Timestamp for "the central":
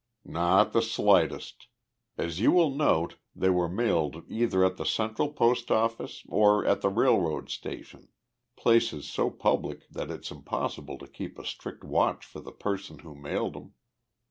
4.77-5.29